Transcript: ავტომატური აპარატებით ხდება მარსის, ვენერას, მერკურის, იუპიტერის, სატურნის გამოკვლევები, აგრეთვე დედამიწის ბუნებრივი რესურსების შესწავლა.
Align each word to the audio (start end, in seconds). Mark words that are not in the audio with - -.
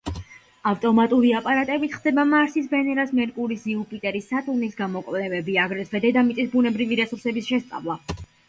ავტომატური 0.69 1.33
აპარატებით 1.39 1.93
ხდება 1.97 2.23
მარსის, 2.29 2.71
ვენერას, 2.71 3.13
მერკურის, 3.21 3.67
იუპიტერის, 3.75 4.31
სატურნის 4.33 4.75
გამოკვლევები, 4.83 5.59
აგრეთვე 5.67 6.05
დედამიწის 6.07 6.53
ბუნებრივი 6.57 7.03
რესურსების 7.03 7.53
შესწავლა. 7.55 8.01